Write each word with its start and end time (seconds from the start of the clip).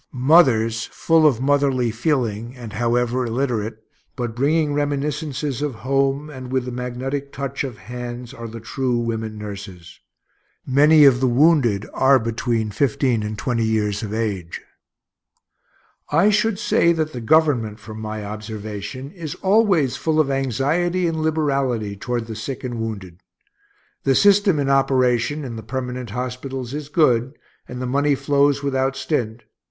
Mothers 0.13 0.85
full 0.85 1.27
of 1.27 1.39
motherly 1.41 1.91
feeling, 1.91 2.55
and 2.57 2.73
however 2.73 3.23
illiterate, 3.27 3.83
but 4.15 4.35
bringing 4.35 4.73
reminiscences 4.73 5.61
of 5.61 5.75
home, 5.85 6.27
and 6.27 6.51
with 6.51 6.65
the 6.65 6.71
magnetic 6.71 7.31
touch 7.31 7.63
of 7.63 7.77
hands, 7.77 8.33
are 8.33 8.47
the 8.47 8.59
true 8.59 8.97
women 8.97 9.37
nurses. 9.37 9.99
Many 10.65 11.05
of 11.05 11.19
the 11.19 11.27
wounded 11.27 11.85
are 11.93 12.17
between 12.17 12.71
fifteen 12.71 13.21
and 13.21 13.37
twenty 13.37 13.63
years 13.63 14.01
of 14.01 14.11
age. 14.11 14.61
I 16.09 16.31
should 16.31 16.57
say 16.57 16.93
that 16.93 17.13
the 17.13 17.21
Government, 17.21 17.79
from 17.79 17.99
my 18.01 18.25
observation, 18.25 19.11
is 19.11 19.35
always 19.35 19.97
full 19.97 20.19
of 20.19 20.31
anxiety 20.31 21.05
and 21.05 21.21
liberality 21.21 21.95
toward 21.95 22.25
the 22.25 22.35
sick 22.35 22.63
and 22.63 22.79
wounded. 22.79 23.19
The 24.03 24.15
system 24.15 24.57
in 24.57 24.67
operation 24.67 25.43
in 25.45 25.57
the 25.57 25.61
permanent 25.61 26.09
hospitals 26.09 26.73
is 26.73 26.89
good, 26.89 27.37
and 27.67 27.79
the 27.79 27.85
money 27.85 28.15
flows 28.15 28.63
without 28.63 28.95
stint. 28.95 29.43